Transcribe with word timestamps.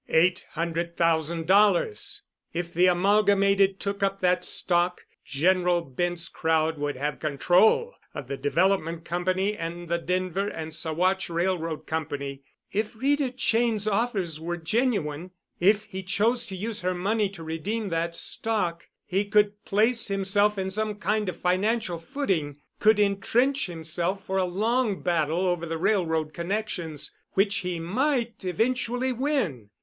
Eight 0.09 0.47
hundred 0.53 0.97
thousand 0.97 1.45
dollars! 1.45 2.23
If 2.53 2.73
the 2.73 2.87
Amalgamated 2.87 3.79
took 3.79 4.01
up 4.01 4.19
that 4.21 4.43
stock, 4.43 5.05
General 5.23 5.81
Bent's 5.81 6.27
crowd 6.27 6.79
would 6.79 6.95
have 6.97 7.19
control 7.19 7.93
of 8.15 8.25
the 8.27 8.35
Development 8.35 9.05
Company 9.05 9.55
and 9.55 9.87
the 9.87 9.99
Denver 9.99 10.47
and 10.47 10.71
Saguache 10.73 11.29
Railroad 11.29 11.85
Company. 11.85 12.41
If 12.71 12.95
Rita 12.95 13.29
Cheyne's 13.37 13.87
offers 13.87 14.39
were 14.39 14.57
genuine—if 14.57 15.83
he 15.83 16.01
chose 16.01 16.47
to 16.47 16.55
use 16.55 16.81
her 16.81 16.95
money 16.95 17.29
to 17.29 17.43
redeem 17.43 17.89
that 17.89 18.15
stock—he 18.15 19.25
could 19.25 19.63
place 19.65 20.07
himself 20.07 20.57
on 20.57 20.71
some 20.71 20.95
kind 20.95 21.29
of 21.29 21.37
financial 21.37 21.99
footing, 21.99 22.57
could 22.79 22.99
entrench 22.99 23.67
himself 23.67 24.25
for 24.25 24.37
a 24.37 24.45
long 24.45 25.03
battle 25.03 25.45
over 25.45 25.67
the 25.67 25.77
railroad 25.77 26.33
connections, 26.33 27.15
which 27.33 27.57
he 27.57 27.79
might 27.79 28.43
eventually 28.43 29.11
win. 29.13 29.69